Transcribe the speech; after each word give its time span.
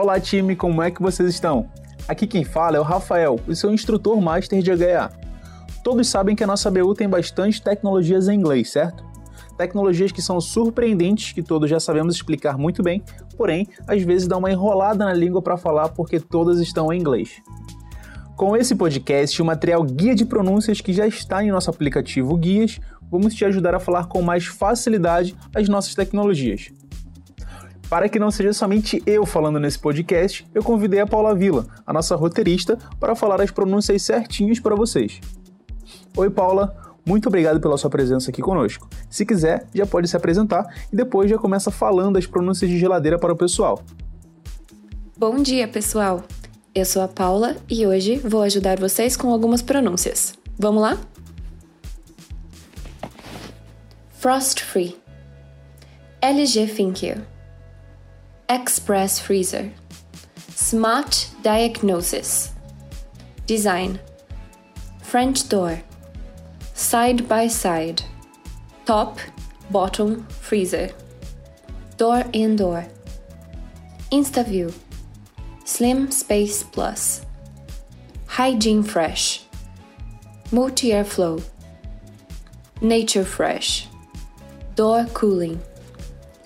Olá 0.00 0.20
time, 0.20 0.54
como 0.54 0.80
é 0.80 0.92
que 0.92 1.02
vocês 1.02 1.28
estão? 1.28 1.68
Aqui 2.06 2.24
quem 2.24 2.44
fala 2.44 2.76
é 2.76 2.80
o 2.80 2.84
Rafael, 2.84 3.40
o 3.48 3.54
seu 3.56 3.72
instrutor 3.72 4.20
master 4.20 4.62
de 4.62 4.70
HA. 4.70 5.10
Todos 5.82 6.06
sabem 6.06 6.36
que 6.36 6.44
a 6.44 6.46
nossa 6.46 6.70
BU 6.70 6.94
tem 6.94 7.08
bastante 7.08 7.60
tecnologias 7.60 8.28
em 8.28 8.38
inglês, 8.38 8.70
certo? 8.70 9.04
Tecnologias 9.56 10.12
que 10.12 10.22
são 10.22 10.40
surpreendentes, 10.40 11.32
que 11.32 11.42
todos 11.42 11.68
já 11.68 11.80
sabemos 11.80 12.14
explicar 12.14 12.56
muito 12.56 12.80
bem, 12.80 13.02
porém, 13.36 13.66
às 13.88 14.00
vezes 14.00 14.28
dá 14.28 14.36
uma 14.36 14.52
enrolada 14.52 15.04
na 15.04 15.12
língua 15.12 15.42
para 15.42 15.56
falar 15.56 15.88
porque 15.88 16.20
todas 16.20 16.60
estão 16.60 16.92
em 16.92 17.00
inglês. 17.00 17.42
Com 18.36 18.56
esse 18.56 18.76
podcast, 18.76 19.42
o 19.42 19.44
material 19.44 19.82
Guia 19.82 20.14
de 20.14 20.24
Pronúncias 20.24 20.80
que 20.80 20.92
já 20.92 21.08
está 21.08 21.42
em 21.42 21.50
nosso 21.50 21.70
aplicativo 21.70 22.36
Guias, 22.36 22.78
vamos 23.10 23.34
te 23.34 23.44
ajudar 23.44 23.74
a 23.74 23.80
falar 23.80 24.06
com 24.06 24.22
mais 24.22 24.46
facilidade 24.46 25.34
as 25.52 25.68
nossas 25.68 25.96
tecnologias. 25.96 26.70
Para 27.88 28.06
que 28.06 28.18
não 28.18 28.30
seja 28.30 28.52
somente 28.52 29.02
eu 29.06 29.24
falando 29.24 29.58
nesse 29.58 29.78
podcast, 29.78 30.46
eu 30.54 30.62
convidei 30.62 31.00
a 31.00 31.06
Paula 31.06 31.34
Vila, 31.34 31.66
a 31.86 31.92
nossa 31.92 32.14
roteirista, 32.14 32.78
para 33.00 33.14
falar 33.14 33.40
as 33.40 33.50
pronúncias 33.50 34.02
certinhas 34.02 34.60
para 34.60 34.74
vocês. 34.74 35.20
Oi, 36.14 36.28
Paula, 36.28 36.76
muito 37.06 37.28
obrigado 37.28 37.58
pela 37.58 37.78
sua 37.78 37.88
presença 37.88 38.30
aqui 38.30 38.42
conosco. 38.42 38.86
Se 39.08 39.24
quiser, 39.24 39.66
já 39.74 39.86
pode 39.86 40.06
se 40.06 40.14
apresentar 40.14 40.66
e 40.92 40.96
depois 40.96 41.30
já 41.30 41.38
começa 41.38 41.70
falando 41.70 42.18
as 42.18 42.26
pronúncias 42.26 42.70
de 42.70 42.78
geladeira 42.78 43.18
para 43.18 43.32
o 43.32 43.36
pessoal. 43.36 43.82
Bom 45.16 45.42
dia, 45.42 45.66
pessoal! 45.66 46.22
Eu 46.74 46.84
sou 46.84 47.00
a 47.00 47.08
Paula 47.08 47.56
e 47.70 47.86
hoje 47.86 48.16
vou 48.18 48.42
ajudar 48.42 48.78
vocês 48.78 49.16
com 49.16 49.32
algumas 49.32 49.62
pronúncias. 49.62 50.34
Vamos 50.58 50.82
lá? 50.82 50.98
Frost 54.12 54.60
Free 54.60 54.94
LG 56.20 56.66
ThinQ 56.66 57.37
Express 58.50 59.20
Freezer. 59.20 59.70
Smart 60.54 61.28
Diagnosis. 61.42 62.52
Design. 63.46 64.00
French 65.02 65.46
door. 65.50 65.82
Side 66.72 67.28
by 67.28 67.48
side. 67.48 68.00
Top, 68.86 69.18
bottom, 69.70 70.26
freezer. 70.28 70.88
Door 71.98 72.24
in 72.32 72.56
door. 72.56 72.86
InstaView. 74.10 74.72
Slim 75.66 76.10
Space 76.10 76.62
Plus. 76.62 77.26
Hygiene 78.28 78.82
Fresh. 78.82 79.42
Multi 80.52 80.92
Airflow. 80.92 81.42
Nature 82.80 83.26
Fresh. 83.26 83.88
Door 84.74 85.04
cooling. 85.12 85.60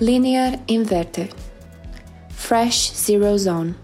Linear 0.01 0.59
inverter. 0.67 1.31
Fresh 2.43 2.93
Zero 2.95 3.39
Zone. 3.39 3.77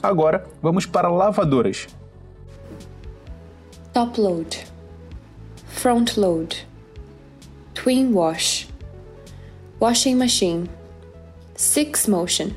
Agora 0.00 0.46
vamos 0.62 0.86
para 0.86 1.10
lavadoras. 1.10 1.88
Top 3.92 4.16
load. 4.16 4.56
Front 5.66 6.16
load. 6.16 6.58
Twin 7.74 8.14
wash. 8.14 8.68
Washing 9.80 10.16
machine. 10.16 10.68
Six 11.56 12.06
motion. 12.06 12.54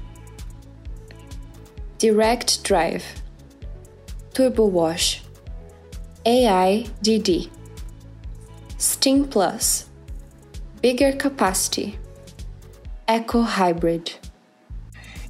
Direct 1.97 2.63
drive. 2.63 3.03
Turbo 4.35 4.65
wash. 4.67 5.23
AIDD. 6.25 7.49
Steam 8.77 9.25
Plus. 9.25 9.89
Bigger 10.79 11.11
capacity. 11.11 11.97
Eco 13.11 13.41
Hybrid. 13.41 14.19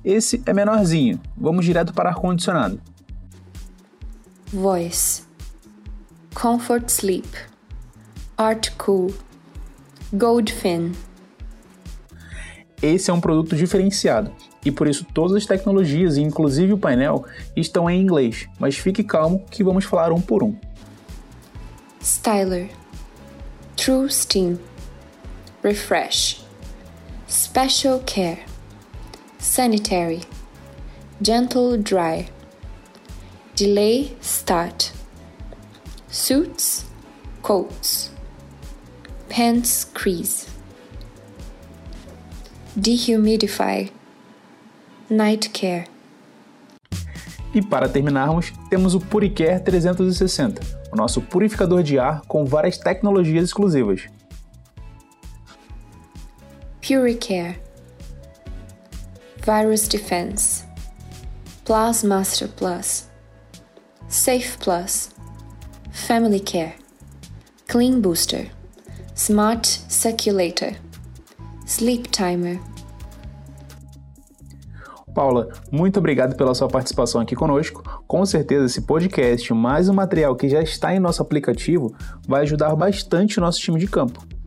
Esse 0.03 0.43
é 0.45 0.51
menorzinho. 0.51 1.17
Vamos 1.37 1.63
direto 1.63 1.93
para 1.93 2.09
ar-condicionado. 2.09 2.81
Voice. 4.47 5.23
Comfort 6.33 6.89
Sleep. 6.89 7.25
Art 8.37 8.71
Cool. 8.77 9.13
Goldfin. 10.11 10.91
Esse 12.81 13.09
é 13.09 13.13
um 13.13 13.21
produto 13.21 13.55
diferenciado 13.55 14.29
e 14.65 14.73
por 14.73 14.85
isso 14.85 15.05
todas 15.13 15.37
as 15.37 15.45
tecnologias, 15.45 16.17
inclusive 16.17 16.73
o 16.73 16.77
painel, 16.77 17.23
estão 17.55 17.89
em 17.89 18.01
inglês, 18.01 18.49
mas 18.59 18.77
fique 18.77 19.05
calmo 19.05 19.45
que 19.49 19.63
vamos 19.63 19.85
falar 19.85 20.11
um 20.11 20.19
por 20.19 20.43
um. 20.43 20.53
Styler. 22.01 22.71
True 23.77 24.11
Steam. 24.11 24.59
Refresh. 25.63 26.48
Special 27.29 27.99
care. 28.07 28.39
Sanitary. 29.37 30.21
Gentle 31.21 31.77
dry. 31.77 32.27
Delay 33.55 34.17
start. 34.19 34.91
Suits, 36.07 36.85
coats. 37.43 38.09
Pants 39.29 39.85
crease. 39.93 40.47
Dehumidify. 42.75 43.91
Night 45.07 45.51
care. 45.51 45.85
E 47.53 47.61
para 47.61 47.87
terminarmos, 47.87 48.51
temos 48.71 48.95
o 48.95 48.99
Puricare 48.99 49.59
360, 49.59 50.61
o 50.91 50.95
nosso 50.95 51.21
purificador 51.21 51.83
de 51.83 51.99
ar 51.99 52.21
com 52.21 52.43
várias 52.43 52.79
tecnologias 52.79 53.45
exclusivas. 53.45 54.07
Puricare, 56.89 57.55
Virus 59.45 59.87
Defense, 59.87 60.63
Plus 61.63 62.03
Master 62.03 62.47
Plus, 62.47 63.07
Safe 64.07 64.57
Plus, 64.57 65.11
Family 65.91 66.39
Care, 66.39 66.73
Clean 67.67 68.01
Booster, 68.01 68.49
Smart 69.13 69.67
Circulator, 69.87 70.73
Sleep 71.67 72.09
Timer. 72.09 72.59
Paula, 75.13 75.49
muito 75.71 75.99
obrigado 75.99 76.35
pela 76.35 76.55
sua 76.55 76.67
participação 76.67 77.21
aqui 77.21 77.35
conosco. 77.35 77.83
Com 78.07 78.25
certeza, 78.25 78.65
esse 78.65 78.81
podcast, 78.81 79.53
mais 79.53 79.89
um 79.89 79.93
material 79.93 80.35
que 80.35 80.49
já 80.49 80.63
está 80.63 80.91
em 80.95 80.99
nosso 80.99 81.21
aplicativo, 81.21 81.95
vai 82.27 82.41
ajudar 82.41 82.75
bastante 82.75 83.37
o 83.37 83.41
nosso 83.41 83.59
time 83.59 83.77
de 83.77 83.85
campo. 83.85 84.38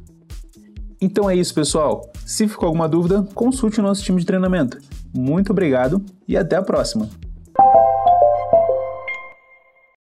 Então 1.02 1.28
é 1.28 1.34
isso, 1.34 1.52
pessoal. 1.52 2.08
Se 2.24 2.46
ficou 2.46 2.68
alguma 2.68 2.88
dúvida, 2.88 3.26
consulte 3.34 3.80
o 3.80 3.82
nosso 3.82 4.04
time 4.04 4.20
de 4.20 4.24
treinamento. 4.24 4.78
Muito 5.12 5.50
obrigado 5.50 6.00
e 6.28 6.36
até 6.36 6.54
a 6.54 6.62
próxima! 6.62 7.08